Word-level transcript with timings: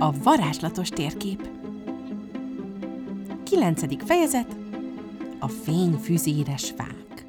A 0.00 0.12
varázslatos 0.12 0.88
térkép. 0.88 1.48
Kilencedik 3.42 4.00
fejezet. 4.00 4.56
A 5.38 5.48
fényfüzéres 5.48 6.70
fák. 6.70 7.26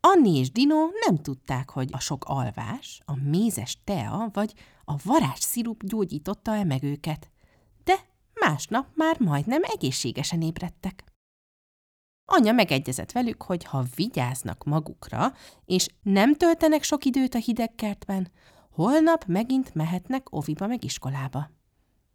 Anni 0.00 0.38
és 0.38 0.50
Dino 0.50 0.88
nem 1.06 1.16
tudták, 1.16 1.70
hogy 1.70 1.88
a 1.92 2.00
sok 2.00 2.24
alvás, 2.24 3.02
a 3.04 3.16
mézes 3.16 3.78
tea 3.84 4.28
vagy 4.32 4.54
a 4.84 4.94
varázsszirup 5.04 5.84
gyógyította-e 5.84 6.64
meg 6.64 6.82
őket, 6.82 7.30
de 7.84 7.94
másnap 8.40 8.86
már 8.94 9.20
majdnem 9.20 9.60
egészségesen 9.62 10.42
ébredtek. 10.42 11.04
Anya 12.24 12.52
megegyezett 12.52 13.12
velük, 13.12 13.42
hogy 13.42 13.64
ha 13.64 13.84
vigyáznak 13.94 14.64
magukra, 14.64 15.32
és 15.64 15.86
nem 16.02 16.34
töltenek 16.34 16.82
sok 16.82 17.04
időt 17.04 17.34
a 17.34 17.38
hideg 17.38 17.74
kertben, 17.74 18.30
holnap 18.74 19.24
megint 19.24 19.74
mehetnek 19.74 20.26
oviba 20.30 20.66
meg 20.66 20.84
iskolába. 20.84 21.50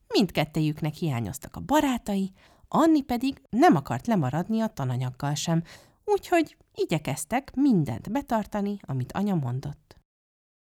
Mindkettejüknek 0.08 0.94
hiányoztak 0.94 1.56
a 1.56 1.60
barátai, 1.60 2.32
Anni 2.68 3.02
pedig 3.02 3.42
nem 3.50 3.76
akart 3.76 4.08
lemaradni 4.08 4.62
a 4.62 4.68
tananyaggal 4.68 5.34
sem, 5.34 5.64
úgyhogy 6.06 6.58
igyekeztek 6.76 7.56
mindent 7.56 8.12
betartani, 8.12 8.80
amit 8.82 9.12
anya 9.12 9.36
mondott. 9.36 9.98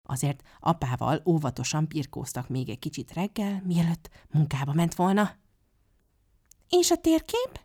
Azért 0.04 0.44
apával 0.60 1.22
óvatosan 1.26 1.88
pirkóztak 1.88 2.48
még 2.48 2.70
egy 2.70 2.80
kicsit 2.80 3.14
reggel, 3.14 3.62
mielőtt 3.66 4.10
munkába 4.32 4.74
ment 4.74 4.96
volna. 4.96 5.36
És 6.70 6.92
a 6.92 6.98
térkép? 6.98 7.60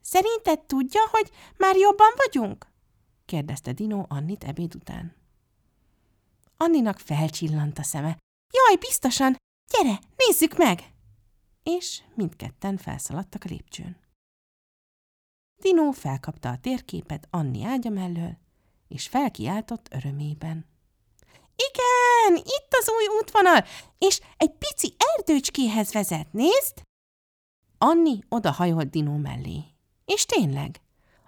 Szerinted 0.00 0.60
tudja, 0.60 1.00
hogy 1.10 1.30
már 1.56 1.76
jobban 1.76 2.12
vagyunk? 2.16 2.66
kérdezte 3.24 3.72
Dino 3.72 4.04
Annit 4.08 4.44
ebéd 4.44 4.74
után. 4.74 5.14
Anninak 6.64 6.98
felcsillant 6.98 7.78
a 7.78 7.82
szeme. 7.82 8.18
Jaj, 8.52 8.76
biztosan! 8.76 9.36
Gyere, 9.72 9.98
nézzük 10.16 10.56
meg! 10.56 10.92
És 11.62 12.02
mindketten 12.14 12.76
felszaladtak 12.76 13.44
a 13.44 13.48
lépcsőn. 13.48 13.96
Dino 15.62 15.90
felkapta 15.90 16.48
a 16.48 16.58
térképet 16.58 17.26
Anni 17.30 17.64
ágya 17.64 17.90
mellől, 17.90 18.38
és 18.88 19.08
felkiáltott 19.08 19.88
örömében. 19.90 20.66
Igen, 21.56 22.36
itt 22.36 22.68
az 22.70 22.88
új 22.90 23.18
útvonal, 23.20 23.64
és 23.98 24.20
egy 24.36 24.52
pici 24.52 24.94
erdőcskéhez 25.16 25.92
vezet, 25.92 26.32
nézd! 26.32 26.82
Anni 27.78 28.18
odahajolt 28.28 28.90
Dino 28.90 29.16
mellé. 29.16 29.64
És 30.04 30.24
tényleg, 30.24 30.80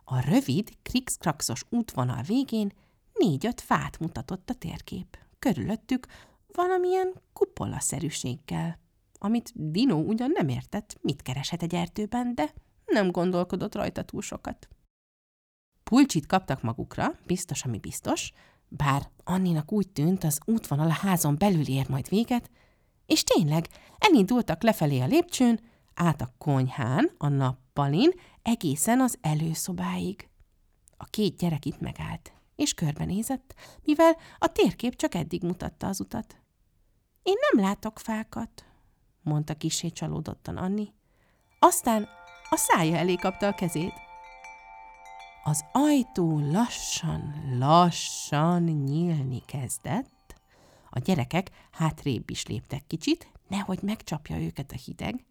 a 0.05 0.21
rövid, 0.21 0.71
krikszkrakszos 0.83 1.65
útvonal 1.69 2.23
végén 2.23 2.73
négy-öt 3.21 3.61
fát 3.61 3.99
mutatott 3.99 4.51
a 4.51 4.55
térkép. 4.55 5.19
Körülöttük 5.39 6.07
valamilyen 6.53 7.15
kupolaszerűséggel, 7.33 8.79
amit 9.19 9.53
Dino 9.55 9.97
ugyan 9.97 10.31
nem 10.35 10.49
értett, 10.49 10.99
mit 11.01 11.23
kereshet 11.23 11.63
egy 11.63 11.75
erdőben, 11.75 12.35
de 12.35 12.55
nem 12.87 13.11
gondolkodott 13.11 13.75
rajta 13.75 14.03
túl 14.03 14.23
sokat. 14.23 14.69
Pulcsit 15.85 16.27
kaptak 16.27 16.63
magukra, 16.63 17.19
biztos, 17.27 17.65
ami 17.65 17.79
biztos, 17.79 18.33
bár 18.69 19.11
Anninak 19.25 19.73
úgy 19.73 19.89
tűnt, 19.89 20.25
az 20.25 20.41
útvonal 20.45 20.87
a 20.87 20.93
házon 20.93 21.37
belül 21.39 21.69
ér 21.69 21.89
majd 21.89 22.09
véget, 22.09 22.51
és 23.07 23.25
tényleg 23.25 23.69
elindultak 23.99 24.63
lefelé 24.63 25.01
a 25.01 25.07
lépcsőn, 25.07 25.61
át 25.95 26.21
a 26.21 26.33
konyhán, 26.39 27.11
a 27.19 27.29
nappalin, 27.29 28.11
egészen 28.43 29.01
az 29.01 29.19
előszobáig. 29.21 30.29
A 30.97 31.05
két 31.05 31.37
gyerek 31.37 31.65
itt 31.65 31.81
megállt, 31.81 32.33
és 32.61 32.75
körbenézett, 32.75 33.55
mivel 33.85 34.17
a 34.39 34.47
térkép 34.47 34.97
csak 34.97 35.15
eddig 35.15 35.43
mutatta 35.43 35.87
az 35.87 36.01
utat. 36.01 36.37
Én 37.23 37.35
nem 37.51 37.65
látok 37.65 37.99
fákat, 37.99 38.65
mondta 39.23 39.55
kisé 39.55 39.91
csalódottan 39.91 40.57
Anni. 40.57 40.93
Aztán 41.59 42.09
a 42.51 42.57
szája 42.57 42.97
elé 42.97 43.15
kapta 43.15 43.47
a 43.47 43.55
kezét. 43.55 43.93
Az 45.45 45.65
ajtó 45.73 46.39
lassan, 46.39 47.35
lassan 47.59 48.63
nyílni 48.63 49.43
kezdett, 49.47 50.35
a 50.91 50.99
gyerekek 50.99 51.51
hátrébb 51.71 52.31
is 52.31 52.47
léptek 52.47 52.87
kicsit, 52.87 53.33
nehogy 53.49 53.83
megcsapja 53.83 54.41
őket 54.41 54.73
a 54.73 54.77
hideg, 54.77 55.25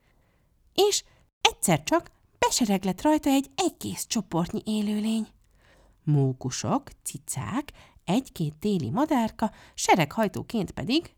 és 0.73 1.03
egyszer 1.41 1.83
csak 1.83 2.11
besereglett 2.39 3.01
rajta 3.01 3.29
egy 3.29 3.49
egész 3.55 4.05
csoportnyi 4.05 4.61
élőlény. 4.65 5.27
Mókusok, 6.11 6.89
cicák, 7.03 7.71
egy-két 8.03 8.55
téli 8.55 8.89
madárka, 8.89 9.51
sereghajtóként 9.73 10.71
pedig... 10.71 11.15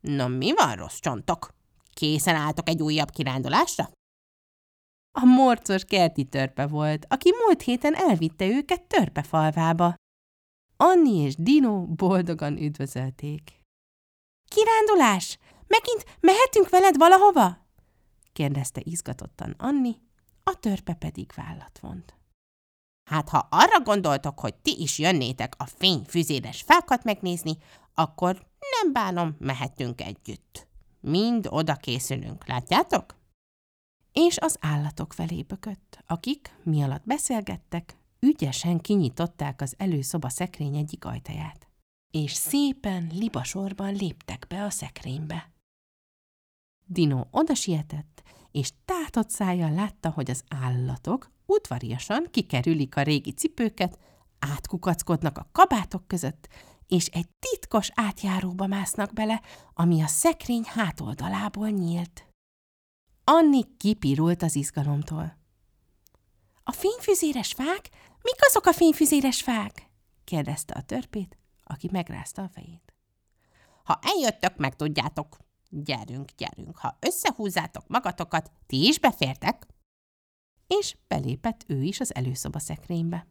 Na 0.00 0.28
mi 0.28 0.52
van, 0.54 0.74
rossz 0.74 0.98
csontok? 0.98 1.54
Készen 1.94 2.34
álltok 2.34 2.68
egy 2.68 2.82
újabb 2.82 3.10
kirándulásra? 3.10 3.90
A 5.18 5.24
morcos 5.24 5.84
kerti 5.84 6.24
törpe 6.24 6.66
volt, 6.66 7.06
aki 7.08 7.30
múlt 7.44 7.62
héten 7.62 7.94
elvitte 7.94 8.46
őket 8.46 8.82
törpefalvába. 8.82 9.94
Anni 10.76 11.16
és 11.16 11.34
Dino 11.34 11.86
boldogan 11.86 12.56
üdvözölték. 12.56 13.60
Kirándulás? 14.48 15.38
Megint 15.66 16.18
mehetünk 16.20 16.68
veled 16.68 16.96
valahova? 16.96 17.66
kérdezte 18.32 18.80
izgatottan 18.84 19.54
Anni, 19.58 20.00
a 20.44 20.58
törpe 20.60 20.94
pedig 20.94 21.32
vállat 21.34 21.78
vont. 21.78 22.21
Hát, 23.12 23.28
ha 23.28 23.48
arra 23.50 23.80
gondoltok, 23.80 24.40
hogy 24.40 24.54
ti 24.54 24.80
is 24.80 24.98
jönnétek 24.98 25.54
a 25.58 25.66
fényfüzéres 25.66 26.62
fákat 26.62 27.04
megnézni, 27.04 27.56
akkor 27.94 28.46
nem 28.80 28.92
bánom, 28.92 29.36
mehetünk 29.38 30.00
együtt. 30.00 30.66
Mind 31.00 31.46
oda 31.50 31.74
készülünk, 31.74 32.46
látjátok? 32.46 33.16
És 34.12 34.38
az 34.38 34.56
állatok 34.60 35.12
felé 35.12 35.42
bökött, 35.42 36.02
akik, 36.06 36.56
mi 36.62 36.82
alatt 36.82 37.04
beszélgettek, 37.04 37.96
ügyesen 38.20 38.80
kinyitották 38.80 39.60
az 39.60 39.74
előszoba 39.78 40.28
szekrény 40.28 40.76
egyik 40.76 41.04
ajtaját, 41.04 41.68
és 42.10 42.32
szépen 42.32 43.10
libasorban 43.14 43.94
léptek 43.94 44.46
be 44.48 44.64
a 44.64 44.70
szekrénybe. 44.70 45.50
Dino 46.86 47.24
oda 47.30 47.54
sietett, 47.54 48.22
és 48.52 48.72
tátott 48.84 49.30
szájjal 49.30 49.72
látta, 49.72 50.10
hogy 50.10 50.30
az 50.30 50.44
állatok 50.48 51.30
udvariasan 51.46 52.26
kikerülik 52.30 52.96
a 52.96 53.02
régi 53.02 53.32
cipőket, 53.32 53.98
átkukackodnak 54.38 55.38
a 55.38 55.48
kabátok 55.52 56.06
között, 56.06 56.48
és 56.86 57.06
egy 57.06 57.28
titkos 57.38 57.90
átjáróba 57.94 58.66
másznak 58.66 59.12
bele, 59.12 59.40
ami 59.74 60.02
a 60.02 60.06
szekrény 60.06 60.64
hátoldalából 60.64 61.68
nyílt. 61.68 62.26
Anni 63.24 63.76
kipirult 63.76 64.42
az 64.42 64.56
izgalomtól. 64.56 65.36
A 66.64 66.72
fényfüzéres 66.72 67.52
fák? 67.52 67.88
Mik 68.22 68.36
azok 68.38 68.66
a 68.66 68.72
fényfüzéres 68.72 69.42
fák? 69.42 69.90
kérdezte 70.24 70.74
a 70.74 70.82
törpét, 70.82 71.38
aki 71.64 71.88
megrázta 71.92 72.42
a 72.42 72.48
fejét. 72.48 72.94
Ha 73.84 73.98
eljöttök, 74.02 74.56
meg 74.56 74.76
tudjátok, 74.76 75.36
Gyerünk, 75.74 76.30
gyerünk, 76.36 76.76
ha 76.76 76.96
összehúzzátok 77.00 77.88
magatokat, 77.88 78.50
ti 78.66 78.86
is 78.86 78.98
befértek? 78.98 79.66
És 80.66 80.96
belépett 81.08 81.64
ő 81.66 81.82
is 81.82 82.00
az 82.00 82.14
előszoba 82.14 82.58
szekrénybe. 82.58 83.26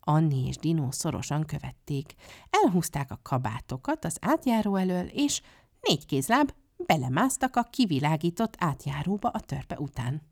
Anni 0.00 0.46
és 0.46 0.56
Dino 0.56 0.90
szorosan 0.90 1.44
követték. 1.44 2.14
Elhúzták 2.50 3.10
a 3.10 3.20
kabátokat 3.22 4.04
az 4.04 4.16
átjáró 4.20 4.76
elől, 4.76 5.06
és 5.06 5.42
négy 5.80 6.06
kézláb 6.06 6.52
belemásztak 6.76 7.56
a 7.56 7.62
kivilágított 7.62 8.54
átjáróba 8.58 9.28
a 9.28 9.40
törpe 9.40 9.78
után. 9.78 10.22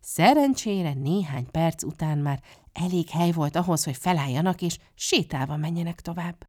Szerencsére 0.00 0.94
néhány 0.94 1.50
perc 1.50 1.82
után 1.82 2.18
már 2.18 2.42
elég 2.72 3.08
hely 3.08 3.32
volt 3.32 3.56
ahhoz, 3.56 3.84
hogy 3.84 3.96
felálljanak 3.96 4.62
és 4.62 4.78
sétálva 4.94 5.56
menjenek 5.56 6.00
tovább. 6.00 6.44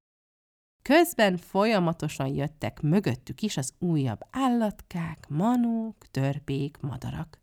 Közben 0.90 1.38
folyamatosan 1.38 2.28
jöttek 2.28 2.82
mögöttük 2.82 3.42
is 3.42 3.58
az 3.58 3.74
újabb 3.80 4.20
állatkák, 4.32 5.28
manók, 5.28 5.96
törpék, 6.12 6.78
madarak. 6.82 7.40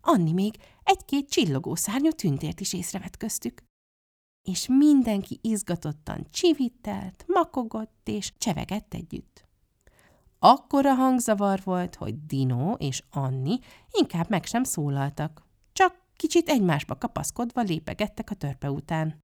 Anni 0.00 0.32
még 0.32 0.54
egy-két 0.82 1.30
csillogó 1.30 1.74
szárnyú 1.74 2.10
tündért 2.10 2.60
is 2.60 2.72
észrevett 2.72 3.16
köztük. 3.16 3.62
És 4.48 4.66
mindenki 4.68 5.38
izgatottan 5.42 6.26
csivittelt, 6.30 7.24
makogott 7.26 8.00
és 8.04 8.32
csevegett 8.38 8.94
együtt. 8.94 9.44
Akkora 10.38 10.94
hangzavar 10.94 11.60
volt, 11.64 11.94
hogy 11.94 12.26
Dino 12.26 12.72
és 12.72 13.02
Anni 13.10 13.58
inkább 13.90 14.28
meg 14.28 14.44
sem 14.44 14.64
szólaltak, 14.64 15.46
csak 15.72 16.06
kicsit 16.16 16.48
egymásba 16.48 16.98
kapaszkodva 16.98 17.60
lépegettek 17.60 18.30
a 18.30 18.34
törpe 18.34 18.70
után. 18.70 19.18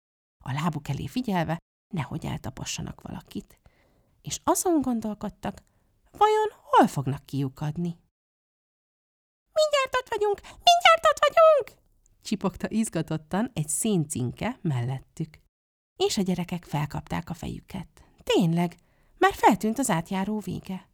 A 0.44 0.52
lábuk 0.52 0.88
elé 0.88 1.06
figyelve, 1.06 1.58
nehogy 1.94 2.25
eltapossanak 2.26 3.00
valakit. 3.00 3.61
És 4.23 4.41
azon 4.44 4.81
gondolkodtak, 4.81 5.62
vajon 6.11 6.49
hol 6.62 6.87
fognak 6.87 7.26
kiukadni. 7.26 7.99
Mindjárt 9.52 9.94
ott 10.00 10.08
vagyunk! 10.08 10.41
Mindjárt 10.41 11.06
ott 11.11 11.19
vagyunk! 11.19 11.82
csipogta 12.25 12.70
izgatottan 12.70 13.50
egy 13.52 13.69
széncinke 13.69 14.58
mellettük. 14.61 15.38
És 15.96 16.19
a 16.19 16.23
gyerekek 16.23 16.64
felkapták 16.64 17.31
a 17.31 17.35
fejüket. 17.35 17.88
Tényleg, 18.23 18.76
már 19.19 19.32
feltűnt 19.35 19.79
az 19.79 19.90
átjáró 19.90 20.38
vége. 20.38 20.88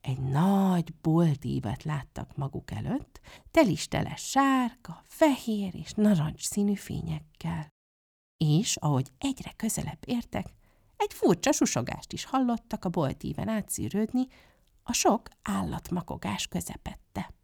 Egy 0.00 0.20
nagy 0.20 0.94
boltívet 0.94 1.82
láttak 1.82 2.36
maguk 2.36 2.70
előtt, 2.70 3.20
telistele 3.50 4.16
sárga, 4.16 5.04
fehér 5.06 5.74
és 5.74 5.92
narancs 5.92 6.42
színű 6.42 6.74
fényekkel. 6.74 7.71
És, 8.44 8.76
ahogy 8.76 9.12
egyre 9.18 9.52
közelebb 9.56 9.98
értek, 10.06 10.46
egy 10.96 11.12
furcsa 11.12 11.52
susogást 11.52 12.12
is 12.12 12.24
hallottak 12.24 12.84
a 12.84 12.88
boltíven 12.88 13.48
átszűrődni, 13.48 14.26
a 14.82 14.92
sok 14.92 15.28
állatmakogás 15.42 16.46
közepette. 16.46 17.34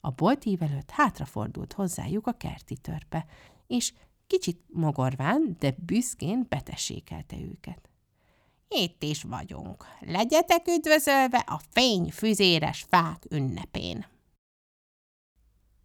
A 0.00 0.10
boltív 0.10 0.62
előtt 0.62 0.90
hátrafordult 0.90 1.72
hozzájuk 1.72 2.26
a 2.26 2.32
kerti 2.32 2.76
törpe, 2.76 3.26
és 3.66 3.92
kicsit 4.26 4.60
mogorván, 4.68 5.56
de 5.58 5.74
büszkén 5.78 6.46
betessékelte 6.48 7.36
őket. 7.36 7.88
Itt 8.68 9.02
is 9.02 9.22
vagyunk. 9.22 9.84
Legyetek 10.00 10.66
üdvözölve 10.66 11.38
a 11.38 11.60
fényfüzéres 11.70 12.86
fák 12.88 13.24
ünnepén. 13.30 14.06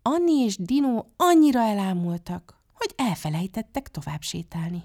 Anni 0.02 0.34
és 0.34 0.58
Dino 0.58 1.06
annyira 1.18 1.60
elámultak, 1.60 2.61
hogy 2.82 2.94
elfelejtettek 3.08 3.88
tovább 3.88 4.22
sétálni. 4.22 4.84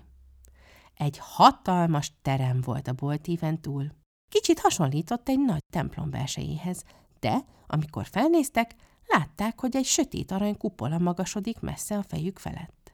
Egy 0.95 1.19
hatalmas 1.19 2.13
terem 2.23 2.61
volt 2.61 2.89
a 2.89 2.93
boltíven 2.93 3.61
túl. 3.61 3.93
Kicsit 4.29 4.59
hasonlított 4.59 5.29
egy 5.29 5.39
nagy 5.39 5.65
templom 5.73 6.11
belsejéhez, 6.11 6.85
de 7.21 7.45
amikor 7.67 8.07
felnéztek, 8.07 8.75
látták, 9.07 9.61
hogy 9.61 9.77
egy 9.77 9.85
sötét 9.85 10.31
arany 10.31 10.57
kupola 10.57 10.99
magasodik 10.99 11.61
messze 11.61 11.97
a 11.99 12.03
fejük 12.03 12.39
felett. 12.39 12.93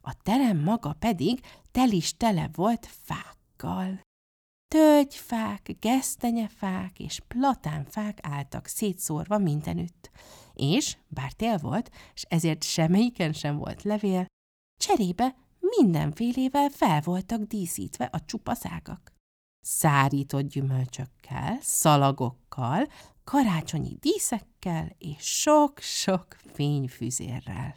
A 0.00 0.14
terem 0.22 0.58
maga 0.58 0.92
pedig 0.98 1.40
tel 1.70 1.90
is 1.90 2.16
tele 2.16 2.50
volt 2.52 2.88
fákkal. 3.02 4.00
Tölgyfák, 4.68 5.76
gesztenyefák 5.80 6.98
és 6.98 7.20
platánfák 7.28 8.18
álltak 8.22 8.66
szétszórva 8.66 9.38
mindenütt, 9.38 10.10
és, 10.54 10.96
bár 11.08 11.32
tél 11.32 11.58
volt, 11.58 11.90
és 12.14 12.24
ezért 12.28 12.64
semmelyiken 12.64 13.32
sem 13.32 13.56
volt 13.56 13.82
levél, 13.82 14.26
cserébe 14.80 15.36
mindenfélével 15.60 16.68
fel 16.68 17.00
voltak 17.00 17.42
díszítve 17.42 18.04
a 18.04 18.24
csupaszágak. 18.24 19.12
Szárított 19.60 20.48
gyümölcsökkel, 20.48 21.58
szalagokkal, 21.60 22.86
karácsonyi 23.24 23.96
díszekkel 24.00 24.96
és 24.98 25.40
sok-sok 25.40 26.36
fényfüzérrel. 26.52 27.76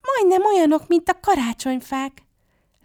Majdnem 0.00 0.44
olyanok, 0.54 0.88
mint 0.88 1.08
a 1.08 1.20
karácsonyfák, 1.20 2.22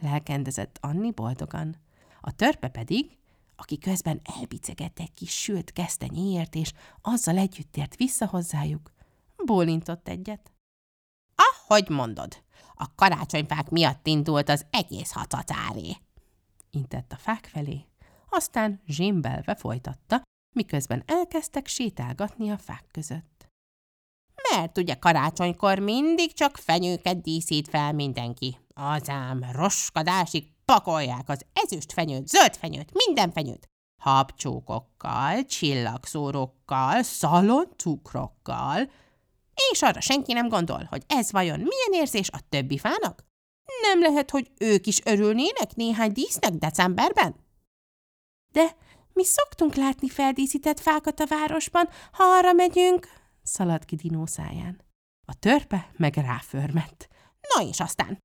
lelkendezett 0.02 0.78
Anni 0.82 1.12
boldogan. 1.12 1.76
A 2.22 2.36
törpe 2.36 2.68
pedig, 2.68 3.18
aki 3.56 3.78
közben 3.78 4.22
elbicegett 4.38 5.00
egy 5.00 5.14
kis 5.14 5.40
sült 5.40 5.74
gesztenyéért, 5.74 6.56
és 6.56 6.72
azzal 7.02 7.38
együtt 7.38 7.78
ért 7.78 7.96
vissza 7.96 8.28
hozzájuk, 8.28 8.92
bólintott 9.46 10.08
egyet. 10.08 10.52
Ahogy 11.36 11.90
mondod, 11.90 12.44
a 12.74 12.96
karácsonyfák 12.96 13.70
miatt 13.70 14.08
indult 14.08 14.50
az 14.50 14.66
egész 14.70 15.12
hatacáré. 15.12 15.96
Intett 16.70 17.12
a 17.12 17.18
fák 17.18 17.46
felé, 17.46 17.86
aztán 18.30 18.82
zsémbelve 18.88 19.56
folytatta, 19.56 20.22
miközben 20.56 21.04
elkezdtek 21.06 21.68
sétálgatni 21.68 22.50
a 22.50 22.58
fák 22.58 22.86
között. 22.92 23.48
Mert 24.52 24.78
ugye 24.78 24.94
karácsonykor 24.94 25.80
mindig 25.80 26.34
csak 26.34 26.58
fenyőket 26.58 27.22
díszít 27.22 27.68
fel 27.68 27.94
mindenki. 27.94 28.58
Azám, 28.74 29.46
roskadásig 29.52 30.52
pakolják 30.66 31.30
az 31.30 31.46
ezüst 31.54 31.94
fenyőt, 31.94 32.28
zöld 32.28 32.56
fenyőt, 32.56 32.92
minden 33.06 33.32
fenyőt. 33.32 33.68
Habcsókokkal, 34.02 35.46
csillagszórókkal, 35.46 37.04
szaloncukrokkal, 37.04 38.90
és 39.72 39.82
arra 39.82 40.02
senki 40.02 40.34
nem 40.34 40.48
gondol, 40.48 40.88
hogy 40.90 41.04
ez 41.08 41.32
vajon 41.32 41.60
milyen 41.60 42.02
érzés 42.02 42.30
a 42.30 42.40
többi 42.50 42.78
fának? 42.78 43.26
Nem 43.82 44.02
lehet, 44.02 44.30
hogy 44.30 44.52
ők 44.60 44.88
is 44.88 45.02
örülnének 45.06 45.76
néhány 45.76 46.12
dísznek 46.12 46.52
decemberben? 46.52 47.36
De 48.52 48.76
mi 49.14 49.26
szoktunk 49.26 49.76
látni 49.76 50.10
feldíszített 50.10 50.80
fákat 50.80 51.20
a 51.20 51.26
városban, 51.26 51.90
ha 52.12 52.24
arra 52.24 52.54
megyünk, 52.54 53.08
szaladt 53.44 53.86
ki 53.86 53.96
Dinó 53.96 54.26
száján. 54.26 54.82
A 55.28 55.40
törpe 55.40 55.92
meg 55.98 56.16
ráförmett. 56.16 57.08
Na 57.56 57.64
és 57.64 57.80
aztán, 57.80 58.20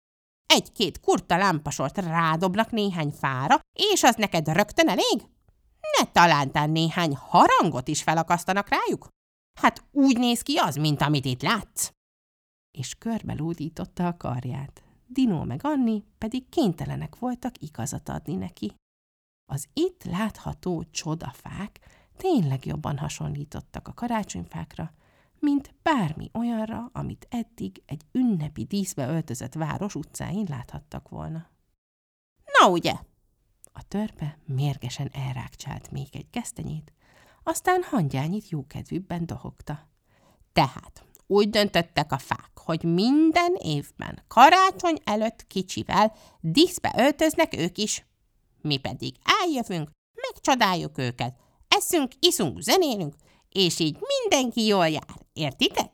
egy-két 0.46 1.00
kurta 1.00 1.36
lámpasort 1.36 1.98
rádobnak 1.98 2.70
néhány 2.70 3.10
fára, 3.10 3.60
és 3.72 4.02
az 4.02 4.14
neked 4.14 4.48
rögtön 4.48 4.88
elég? 4.88 5.28
Ne 5.98 6.06
talántán 6.12 6.70
néhány 6.70 7.16
harangot 7.16 7.88
is 7.88 8.02
felakasztanak 8.02 8.68
rájuk? 8.68 9.08
Hát 9.60 9.84
úgy 9.90 10.18
néz 10.18 10.42
ki 10.42 10.56
az, 10.56 10.76
mint 10.76 11.00
amit 11.00 11.24
itt 11.24 11.42
látsz. 11.42 11.90
És 12.70 12.94
körbe 12.94 13.34
lódította 13.34 14.06
a 14.06 14.16
karját. 14.16 14.82
Dinó 15.06 15.42
meg 15.42 15.60
Anni 15.62 16.04
pedig 16.18 16.48
kénytelenek 16.48 17.18
voltak 17.18 17.62
igazat 17.62 18.08
adni 18.08 18.34
neki. 18.34 18.74
Az 19.52 19.68
itt 19.72 20.04
látható 20.04 20.84
csodafák 20.90 21.80
tényleg 22.16 22.64
jobban 22.66 22.98
hasonlítottak 22.98 23.88
a 23.88 23.92
karácsonyfákra, 23.92 24.92
mint 25.38 25.74
bármi 25.82 26.30
olyanra, 26.32 26.90
amit 26.92 27.26
eddig 27.30 27.82
egy 27.86 28.02
ünnepi 28.12 28.64
díszbe 28.64 29.08
öltözött 29.08 29.54
város 29.54 29.94
utcáin 29.94 30.46
láthattak 30.48 31.08
volna. 31.08 31.50
Na 32.60 32.68
ugye? 32.70 32.94
A 33.72 33.82
törpe 33.88 34.38
mérgesen 34.44 35.10
elrákcsált 35.12 35.90
még 35.90 36.08
egy 36.12 36.30
kesztenyét, 36.30 36.92
aztán 37.44 37.82
hangyányit 37.82 38.48
jókedvűbben 38.48 39.26
dohogta. 39.26 39.88
Tehát 40.52 41.04
úgy 41.26 41.50
döntöttek 41.50 42.12
a 42.12 42.18
fák, 42.18 42.50
hogy 42.54 42.82
minden 42.82 43.54
évben 43.62 44.22
karácsony 44.28 44.98
előtt 45.04 45.46
kicsivel 45.46 46.12
díszbe 46.40 46.94
öltöznek 46.96 47.56
ők 47.56 47.78
is. 47.78 48.06
Mi 48.60 48.76
pedig 48.76 49.14
eljövünk, 49.42 49.90
megcsodáljuk 50.14 50.98
őket, 50.98 51.36
eszünk, 51.68 52.12
iszunk, 52.18 52.60
zenélünk, 52.60 53.14
és 53.48 53.78
így 53.78 53.98
mindenki 54.20 54.66
jól 54.66 54.88
jár, 54.88 55.26
értitek? 55.32 55.90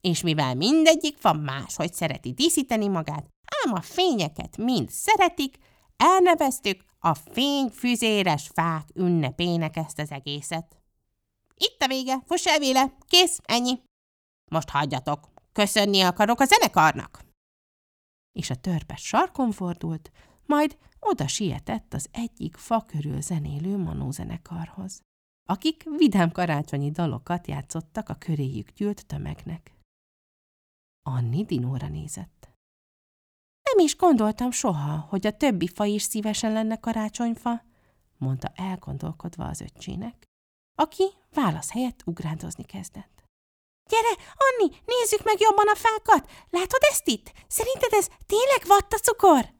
És 0.00 0.20
mivel 0.20 0.54
mindegyik 0.54 1.22
van 1.22 1.36
más, 1.36 1.76
hogy 1.76 1.94
szereti 1.94 2.32
díszíteni 2.32 2.88
magát, 2.88 3.28
ám 3.64 3.74
a 3.74 3.80
fényeket 3.80 4.56
mind 4.56 4.90
szeretik, 4.90 5.56
elneveztük 5.96 6.84
a 7.04 7.14
fényfüzéres 7.14 8.48
fák 8.54 8.88
ünnepének 8.94 9.76
ezt 9.76 9.98
az 9.98 10.10
egészet. 10.10 10.76
Itt 11.54 11.82
a 11.82 11.86
vége, 11.86 12.22
fuss 12.24 12.46
el 12.46 12.58
véle, 12.58 12.96
kész, 13.06 13.40
ennyi. 13.44 13.82
Most 14.50 14.68
hagyjatok, 14.68 15.28
köszönni 15.52 16.00
akarok 16.00 16.40
a 16.40 16.44
zenekarnak. 16.44 17.24
És 18.32 18.50
a 18.50 18.54
törpe 18.54 18.96
sarkon 18.96 19.52
fordult, 19.52 20.10
majd 20.46 20.78
oda 21.00 21.26
sietett 21.26 21.94
az 21.94 22.08
egyik 22.12 22.56
fa 22.56 22.82
körül 22.82 23.20
zenélő 23.20 23.76
manózenekarhoz, 23.76 25.00
akik 25.48 25.84
vidám 25.96 26.30
karácsonyi 26.30 26.90
dalokat 26.90 27.46
játszottak 27.46 28.08
a 28.08 28.14
köréjük 28.14 28.70
gyűlt 28.70 29.06
tömegnek. 29.06 29.76
Anni 31.02 31.44
Dinóra 31.44 31.88
nézett. 31.88 32.51
Nem 33.74 33.84
is 33.84 33.96
gondoltam 33.96 34.50
soha, 34.50 35.06
hogy 35.08 35.26
a 35.26 35.36
többi 35.36 35.68
fa 35.74 35.84
is 35.84 36.02
szívesen 36.02 36.52
lenne 36.52 36.76
karácsonyfa, 36.76 37.62
mondta 38.18 38.52
elgondolkodva 38.54 39.44
az 39.44 39.60
öccsének, 39.60 40.28
aki 40.74 41.04
válasz 41.34 41.72
helyett 41.72 42.02
ugrándozni 42.04 42.64
kezdett. 42.64 43.24
Gyere, 43.90 44.22
Anni, 44.34 44.74
nézzük 44.86 45.24
meg 45.24 45.40
jobban 45.40 45.68
a 45.68 45.74
fákat! 45.74 46.30
Látod 46.50 46.80
ezt 46.90 47.08
itt? 47.08 47.32
Szerinted 47.48 47.92
ez 47.92 48.06
tényleg 48.26 48.62
vattacukor? 48.66 49.52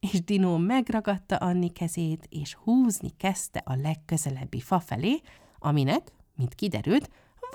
És 0.00 0.24
Dinó 0.24 0.56
megragadta 0.56 1.36
Anni 1.36 1.72
kezét, 1.72 2.26
és 2.28 2.54
húzni 2.54 3.10
kezdte 3.16 3.62
a 3.64 3.74
legközelebbi 3.74 4.60
fa 4.60 4.80
felé, 4.80 5.20
aminek, 5.58 6.12
mint 6.36 6.54
kiderült, 6.54 7.10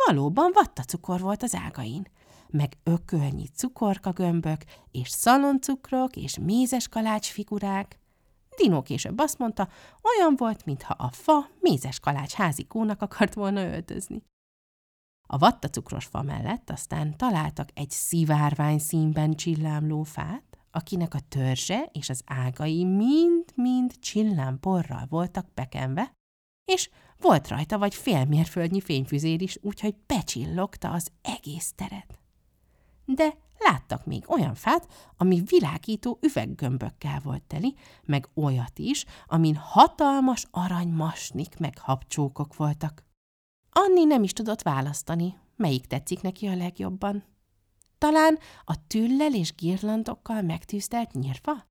valóban 0.05 0.51
vattacukor 0.53 1.19
volt 1.19 1.43
az 1.43 1.55
ágain 1.55 2.07
meg 2.51 2.77
ökölnyi 2.83 3.47
cukorkagömbök, 3.47 4.61
és 4.91 5.09
szaloncukrok, 5.09 6.15
és 6.15 6.37
mézes 6.39 6.87
kalács 6.87 7.27
figurák. 7.27 7.99
Dino 8.57 8.81
később 8.81 9.19
azt 9.19 9.37
mondta, 9.37 9.69
olyan 10.03 10.35
volt, 10.35 10.65
mintha 10.65 10.93
a 10.93 11.09
fa 11.11 11.49
mézes 11.59 11.99
kalács 11.99 12.33
házikónak 12.33 13.01
akart 13.01 13.33
volna 13.33 13.61
öltözni. 13.61 14.23
A 15.27 15.37
vattacukros 15.37 16.05
fa 16.05 16.21
mellett 16.21 16.69
aztán 16.69 17.17
találtak 17.17 17.69
egy 17.73 17.89
szivárvány 17.89 18.79
színben 18.79 19.33
csillámló 19.33 20.03
fát, 20.03 20.57
akinek 20.71 21.13
a 21.13 21.19
törzse 21.19 21.89
és 21.91 22.09
az 22.09 22.21
ágai 22.25 22.83
mind-mind 22.83 23.99
csillámporral 23.99 25.05
voltak 25.09 25.53
bekenve, 25.53 26.11
és 26.71 26.89
volt 27.17 27.47
rajta 27.47 27.77
vagy 27.77 27.95
félmérföldnyi 27.95 28.81
fényfüzér 28.81 29.41
is, 29.41 29.57
úgyhogy 29.61 29.95
becsillogta 30.05 30.91
az 30.91 31.11
egész 31.21 31.73
teret 31.75 32.19
de 33.15 33.37
láttak 33.57 34.05
még 34.05 34.23
olyan 34.27 34.55
fát, 34.55 34.87
ami 35.17 35.41
világító 35.45 36.17
üveggömbökkel 36.21 37.19
volt 37.23 37.43
teli, 37.43 37.75
meg 38.05 38.29
olyat 38.33 38.79
is, 38.79 39.05
amin 39.27 39.55
hatalmas 39.55 40.45
aranymasnik 40.51 41.57
meg 41.57 41.77
habcsókok 41.77 42.55
voltak. 42.55 43.03
Anni 43.71 44.03
nem 44.03 44.23
is 44.23 44.33
tudott 44.33 44.61
választani, 44.61 45.37
melyik 45.55 45.85
tetszik 45.85 46.21
neki 46.21 46.47
a 46.47 46.55
legjobban. 46.55 47.23
Talán 47.97 48.39
a 48.63 48.87
tüllel 48.87 49.33
és 49.33 49.55
girlandokkal 49.55 50.41
megtűzdelt 50.41 51.11
nyírfa? 51.13 51.67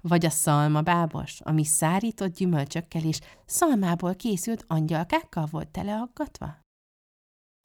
Vagy 0.00 0.26
a 0.26 0.30
szalmabábos, 0.30 1.40
ami 1.40 1.64
szárított 1.64 2.34
gyümölcsökkel 2.34 3.04
és 3.04 3.20
szalmából 3.46 4.14
készült 4.14 4.64
angyalkákkal 4.68 5.46
volt 5.50 5.68
teleaggatva? 5.68 6.61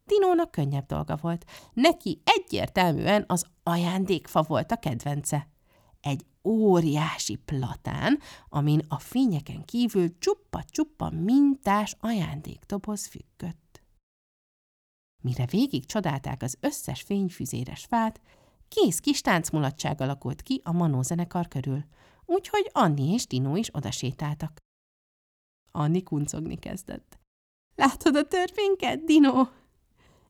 Dinónak 0.07 0.51
könnyebb 0.51 0.85
dolga 0.85 1.15
volt. 1.15 1.45
Neki 1.73 2.21
egyértelműen 2.23 3.23
az 3.27 3.45
ajándékfa 3.63 4.41
volt 4.41 4.71
a 4.71 4.75
kedvence. 4.75 5.47
Egy 6.01 6.25
óriási 6.43 7.35
platán, 7.35 8.19
amin 8.49 8.81
a 8.87 8.99
fényeken 8.99 9.65
kívül 9.65 10.17
csuppa-csuppa 10.17 11.09
mintás 11.09 11.95
ajándékdoboz 11.99 13.05
függött. 13.07 13.81
Mire 15.23 15.45
végig 15.45 15.85
csodálták 15.85 16.41
az 16.41 16.57
összes 16.59 17.01
fényfüzéres 17.01 17.85
fát, 17.85 18.21
kész 18.67 18.99
kis 18.99 19.21
táncmulatság 19.21 20.01
alakult 20.01 20.41
ki 20.41 20.61
a 20.63 20.71
Manó 20.71 21.01
zenekar 21.01 21.47
körül, 21.47 21.83
úgyhogy 22.25 22.69
Anni 22.73 23.13
és 23.13 23.27
Dino 23.27 23.55
is 23.55 23.75
odasétáltak. 23.75 24.57
Anni 25.71 26.03
kuncogni 26.03 26.55
kezdett. 26.55 27.19
Látod 27.75 28.15
a 28.15 28.27
törvényket, 28.27 29.03
Dino? 29.03 29.47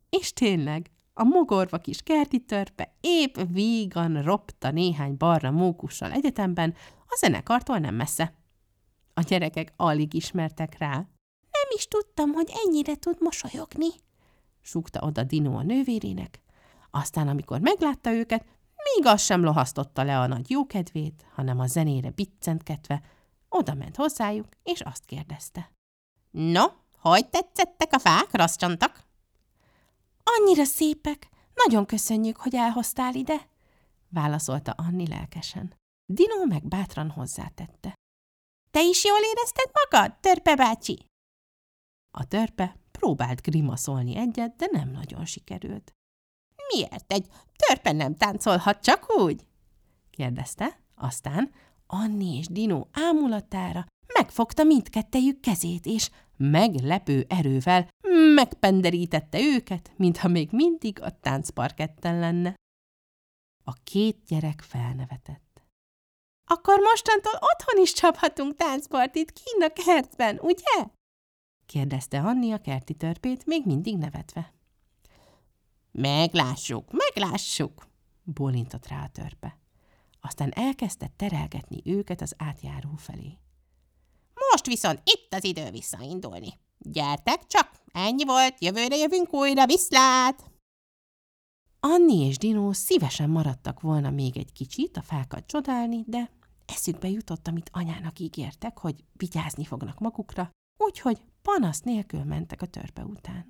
És 0.10 0.34
tényleg, 0.34 0.90
a 1.14 1.24
mogorva 1.24 1.78
kis 1.78 2.02
kerti 2.02 2.40
törpe 2.40 2.94
épp 3.02 3.38
vígan 3.52 4.22
ropta 4.22 4.72
néhány 4.72 5.18
barra 5.18 5.52
mókussal 5.52 6.12
egyetemben, 6.12 6.76
a 7.08 7.18
zenekartól 7.20 7.78
nem 7.78 7.96
messze. 7.96 8.34
A 9.14 9.22
gyerekek 9.22 9.74
alig 9.76 10.14
ismertek 10.14 10.78
rá. 10.78 10.96
Nem 11.52 11.70
is 11.76 11.88
tudtam, 11.88 12.32
hogy 12.32 12.52
ennyire 12.66 12.96
tud 12.96 13.18
mosolyogni, 13.20 13.88
súgta 14.62 15.02
oda 15.02 15.24
Dino 15.24 15.58
a 15.58 15.64
nővérének. 15.64 16.42
Aztán, 16.92 17.28
amikor 17.28 17.60
meglátta 17.60 18.12
őket, 18.12 18.46
még 18.96 19.06
az 19.06 19.22
sem 19.22 19.44
lohasztotta 19.44 20.04
le 20.04 20.20
a 20.20 20.28
nagy 20.28 20.50
jókedvét, 20.50 21.26
hanem 21.34 21.60
a 21.60 21.68
zenére 21.68 22.10
biccentgetve, 22.10 23.02
oda 23.50 23.74
ment 23.74 23.96
hozzájuk, 23.96 24.48
és 24.64 24.82
azt 24.82 25.06
kérdezte. 25.06 25.72
No, 26.32 26.64
hogy 27.00 27.30
tetszettek 27.30 27.94
a 27.94 28.00
fák, 28.00 28.28
rasszcsontak? 28.32 29.07
Annyira 30.36 30.64
szépek! 30.64 31.30
Nagyon 31.54 31.86
köszönjük, 31.86 32.38
hogy 32.38 32.56
elhoztál 32.56 33.16
ide, 33.16 33.50
válaszolta 34.10 34.72
Anni 34.72 35.08
lelkesen. 35.08 35.76
Dino 36.14 36.46
meg 36.46 36.68
bátran 36.68 37.10
hozzátette. 37.10 37.94
Te 38.72 38.84
is 38.84 39.06
jól 39.06 39.20
érezted 39.20 39.72
magad, 39.84 40.20
törpe 40.20 40.56
bácsi? 40.56 41.06
A 42.14 42.28
törpe 42.28 42.78
próbált 42.92 43.42
grimaszolni 43.42 44.16
egyet, 44.16 44.56
de 44.56 44.68
nem 44.72 44.90
nagyon 44.90 45.26
sikerült. 45.26 45.92
Miért 46.74 47.12
egy 47.12 47.28
törpe 47.56 47.92
nem 47.92 48.16
táncolhat 48.16 48.84
csak 48.84 49.18
úgy? 49.18 49.48
kérdezte, 50.10 50.80
aztán 50.96 51.52
Anni 51.86 52.38
és 52.38 52.48
Dino 52.48 52.88
ámulatára 52.92 53.86
megfogta 54.14 54.64
mindkettejük 54.64 55.40
kezét, 55.40 55.86
és 55.86 56.10
meglepő 56.38 57.25
erővel 57.29 57.89
megpenderítette 58.34 59.39
őket, 59.39 59.91
mintha 59.96 60.27
még 60.27 60.50
mindig 60.51 61.01
a 61.01 61.20
táncparketten 61.20 62.20
lenne. 62.20 62.56
A 63.63 63.74
két 63.84 64.24
gyerek 64.27 64.62
felnevetett. 64.62 65.62
Akkor 66.50 66.79
mostantól 66.79 67.34
otthon 67.34 67.82
is 67.84 67.94
csaphatunk 67.94 68.56
táncpartit 68.56 69.32
kinn 69.32 69.63
a 69.63 69.74
kertben, 69.74 70.39
ugye? 70.41 70.88
kérdezte 71.65 72.20
Anni 72.20 72.51
a 72.51 72.62
kerti 72.62 72.94
törpét, 72.94 73.46
még 73.46 73.65
mindig 73.65 73.98
nevetve. 73.98 74.53
Meglássuk, 75.91 76.91
meglássuk, 76.91 77.88
bólintott 78.24 78.88
rá 78.88 79.03
a 79.03 79.10
törpe. 79.10 79.58
Aztán 80.22 80.51
elkezdte 80.51 81.12
terelgetni 81.15 81.82
őket 81.86 82.22
az 82.22 82.34
átjáró 82.38 82.96
felé. 82.96 83.38
Viszont 84.68 85.02
itt 85.04 85.34
az 85.34 85.44
idő 85.44 85.70
visszaindulni. 85.70 86.54
Gyertek 86.78 87.48
csak, 87.48 87.72
ennyi 87.92 88.26
volt, 88.26 88.62
jövőre 88.62 88.96
jövünk 88.96 89.34
újra, 89.34 89.66
viszlát! 89.66 90.52
Anni 91.80 92.26
és 92.26 92.38
Dino 92.38 92.74
szívesen 92.74 93.30
maradtak 93.30 93.82
volna 93.82 94.10
még 94.10 94.38
egy 94.38 94.52
kicsit 94.52 94.98
a 94.98 95.02
fákat 95.02 95.46
csodálni, 95.46 96.04
de 96.08 96.32
eszükbe 96.66 97.10
jutott, 97.10 97.48
amit 97.48 97.70
anyának 97.74 98.20
ígértek, 98.20 98.78
hogy 98.78 99.04
vigyázni 99.14 99.66
fognak 99.66 100.00
magukra, 100.00 100.50
úgyhogy 100.78 101.22
panasz 101.42 101.82
nélkül 101.82 102.24
mentek 102.24 102.62
a 102.62 102.66
törpe 102.66 103.04
után. 103.04 103.50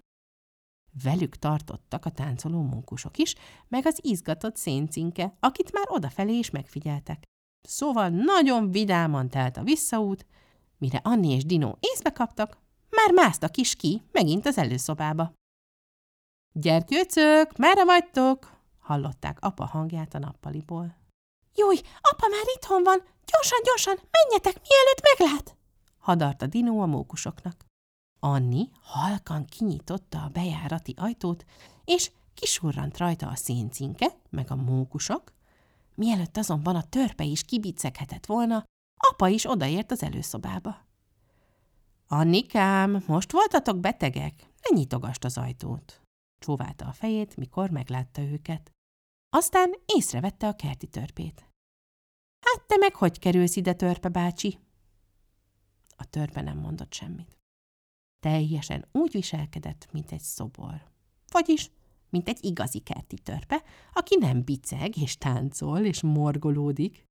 Velük 1.03 1.35
tartottak 1.35 2.05
a 2.05 2.09
táncoló 2.09 2.61
munkusok 2.61 3.17
is, 3.17 3.35
meg 3.67 3.85
az 3.85 3.99
izgatott 4.01 4.55
széncinke, 4.55 5.37
akit 5.39 5.71
már 5.71 5.85
odafelé 5.89 6.37
is 6.37 6.49
megfigyeltek. 6.49 7.23
Szóval 7.61 8.09
nagyon 8.09 8.71
vidáman 8.71 9.29
telt 9.29 9.57
a 9.57 9.63
visszaút, 9.63 10.25
Mire 10.77 10.99
Anni 11.03 11.31
és 11.31 11.45
Dino 11.45 11.73
észbe 11.79 12.11
kaptak, 12.11 12.57
már 12.89 13.11
másztak 13.11 13.57
is 13.57 13.75
ki, 13.75 14.01
megint 14.11 14.45
az 14.45 14.57
előszobába. 14.57 15.33
Gyerkőcök, 16.53 17.57
merre 17.57 17.85
vagytok? 17.85 18.51
Hallották 18.79 19.37
apa 19.41 19.65
hangját 19.65 20.13
a 20.13 20.19
nappaliból. 20.19 20.95
Júj, 21.55 21.77
apa 22.01 22.27
már 22.27 22.45
itthon 22.55 22.83
van! 22.83 23.03
Gyorsan, 23.25 23.59
gyorsan, 23.63 23.95
menjetek, 24.11 24.61
mielőtt 24.69 25.01
meglát! 25.17 25.55
Hadarta 25.97 26.47
Dino 26.47 26.81
a 26.81 26.85
mókusoknak. 26.85 27.65
Anni 28.19 28.69
halkan 28.81 29.45
kinyitotta 29.45 30.23
a 30.23 30.29
bejárati 30.29 30.93
ajtót, 30.97 31.45
és 31.85 32.11
kisurrant 32.33 32.97
rajta 32.97 33.27
a 33.27 33.35
széncinke, 33.35 34.07
meg 34.29 34.51
a 34.51 34.55
mókusok, 34.55 35.33
mielőtt 35.95 36.37
azonban 36.37 36.75
a 36.75 36.89
törpe 36.89 37.23
is 37.23 37.43
kibiceghetett 37.43 38.25
volna, 38.25 38.63
Apa 38.97 39.27
is 39.27 39.45
odaért 39.45 39.91
az 39.91 40.03
előszobába. 40.03 40.85
Annikám, 42.07 43.03
most 43.07 43.31
voltatok 43.31 43.79
betegek? 43.79 44.33
Ne 44.41 44.77
nyitogast 44.77 45.23
az 45.23 45.37
ajtót. 45.37 46.01
Csóválta 46.39 46.85
a 46.85 46.91
fejét, 46.91 47.35
mikor 47.35 47.69
meglátta 47.69 48.21
őket. 48.21 48.71
Aztán 49.29 49.73
észrevette 49.85 50.47
a 50.47 50.55
kerti 50.55 50.87
törpét. 50.87 51.49
Hát 52.39 52.67
te 52.67 52.77
meg 52.77 52.95
hogy 52.95 53.19
kerülsz 53.19 53.55
ide, 53.55 53.73
törpe 53.73 54.09
bácsi? 54.09 54.59
A 55.95 56.05
törpe 56.05 56.41
nem 56.41 56.57
mondott 56.57 56.93
semmit. 56.93 57.37
Teljesen 58.19 58.87
úgy 58.91 59.11
viselkedett, 59.11 59.87
mint 59.91 60.11
egy 60.11 60.21
szobor. 60.21 60.91
Vagyis, 61.31 61.71
mint 62.09 62.27
egy 62.27 62.43
igazi 62.45 62.79
kerti 62.79 63.15
törpe, 63.15 63.63
aki 63.93 64.15
nem 64.19 64.43
biceg 64.43 64.97
és 64.97 65.17
táncol 65.17 65.79
és 65.79 66.01
morgolódik, 66.01 67.06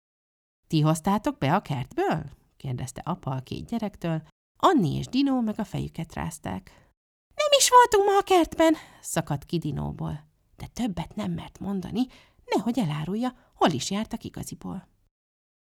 ti 0.67 0.81
hoztátok 0.81 1.37
be 1.37 1.55
a 1.55 1.61
kertből? 1.61 2.23
kérdezte 2.57 3.01
apa 3.05 3.31
a 3.31 3.41
két 3.41 3.65
gyerektől. 3.65 4.21
Anni 4.57 4.95
és 4.95 5.07
Dino 5.07 5.41
meg 5.41 5.59
a 5.59 5.63
fejüket 5.63 6.13
rázták. 6.13 6.91
Nem 7.35 7.47
is 7.57 7.69
voltunk 7.69 8.09
ma 8.09 8.17
a 8.17 8.23
kertben, 8.23 8.75
szakadt 9.01 9.45
ki 9.45 9.57
Dinóból, 9.57 10.27
de 10.55 10.67
többet 10.67 11.15
nem 11.15 11.31
mert 11.31 11.59
mondani, 11.59 12.05
nehogy 12.45 12.79
elárulja, 12.79 13.35
hol 13.53 13.69
is 13.69 13.91
jártak 13.91 14.23
igaziból. 14.23 14.87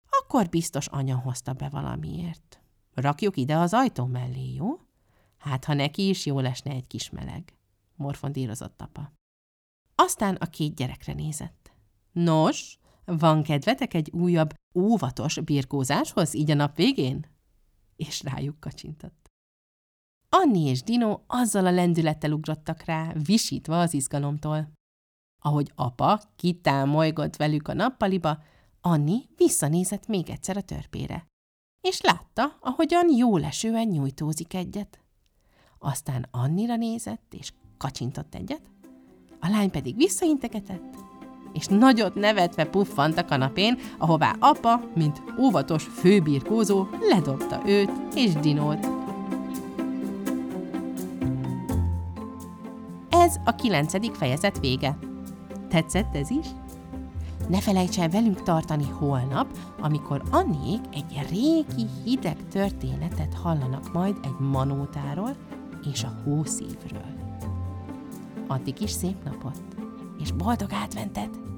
Akkor 0.10 0.50
biztos 0.50 0.88
anya 0.88 1.18
hozta 1.18 1.54
be 1.54 1.70
valamiért. 1.70 2.62
Rakjuk 2.94 3.38
ide 3.38 3.58
az 3.58 3.74
ajtó 3.74 4.06
mellé, 4.06 4.54
jó? 4.54 4.80
Hát, 5.38 5.66
ha 5.66 5.74
neki 5.74 6.10
is 6.10 6.26
jó 6.26 6.40
lesne 6.40 6.72
egy 6.72 6.88
kis 6.88 7.10
meleg, 7.10 7.58
morfondírozott 7.96 8.82
apa. 8.82 9.12
Aztán 9.96 10.36
a 10.36 10.46
két 10.46 10.76
gyerekre 10.76 11.14
nézett. 11.14 11.72
Nos, 12.12 12.80
van 13.18 13.44
kedvetek 13.44 13.94
egy 13.94 14.12
újabb, 14.12 14.54
óvatos 14.76 15.40
birkózáshoz 15.40 16.34
így 16.34 16.52
a 16.52 16.54
nap 16.54 16.76
végén? 16.76 17.26
És 17.96 18.24
rájuk 18.24 18.60
kacsintott. 18.60 19.28
Anni 20.30 20.66
és 20.66 20.84
Dino 20.84 21.20
azzal 21.28 21.66
a 21.66 21.72
lendülettel 21.72 22.32
ugrottak 22.32 22.84
rá, 22.84 23.14
visítva 23.14 23.82
az 23.82 23.94
izgalomtól. 23.94 24.72
Ahogy 25.42 25.72
apa 25.76 26.22
kitámolygott 26.36 27.36
velük 27.36 27.68
a 27.68 27.74
nappaliba, 27.74 28.44
Anni 28.82 29.26
visszanézett 29.36 30.08
még 30.08 30.30
egyszer 30.30 30.58
a 30.58 30.62
törpére, 30.62 31.26
és 31.82 32.02
látta, 32.02 32.58
ahogyan 32.60 33.10
jó 33.18 33.38
lesően 33.38 33.88
nyújtózik 33.88 34.54
egyet. 34.54 35.00
Aztán 35.80 36.28
Annira 36.32 36.76
nézett, 36.76 37.34
és 37.34 37.54
kacsintott 37.78 38.36
egyet, 38.36 38.72
a 39.40 39.50
lány 39.50 39.72
pedig 39.72 39.96
visszaintegetett, 39.96 41.09
és 41.54 41.66
nagyot 41.68 42.16
nevetve 42.16 42.66
puffant 42.66 43.18
a 43.18 43.26
kanapén, 43.26 43.78
ahová 43.98 44.36
apa, 44.40 44.82
mint 44.96 45.24
óvatos 45.40 45.84
főbirkózó, 45.84 46.88
ledobta 47.10 47.62
őt 47.66 47.92
és 48.16 48.34
Dinót. 48.34 48.88
Ez 53.10 53.36
a 53.46 53.56
kilencedik 53.56 54.14
fejezet 54.14 54.60
vége. 54.60 54.98
Tetszett 55.70 56.16
ez 56.16 56.30
is? 56.30 56.46
Ne 57.50 57.60
felejts 57.60 58.00
el 58.00 58.10
velünk 58.10 58.44
tartani 58.44 58.88
holnap, 58.92 59.48
amikor 59.82 60.22
Anniék 60.32 60.82
egy 60.94 61.28
régi 61.30 61.88
hideg 62.04 62.38
történetet 62.52 63.34
hallanak 63.34 63.94
majd 63.94 64.16
egy 64.24 64.40
manótáról 64.40 65.36
és 65.92 66.04
a 66.04 66.22
hószívről. 66.24 67.18
Addig 68.48 68.82
is 68.82 68.92
szép 68.92 69.24
napot, 69.24 69.58
és 70.20 70.32
boldog 70.32 70.74
átventet! 70.74 71.49